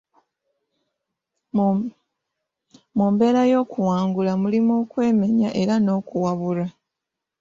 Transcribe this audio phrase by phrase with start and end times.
[2.97, 6.67] Mu mbeera y'okuwangula mulimu okwemenya era n'okuwabulwa.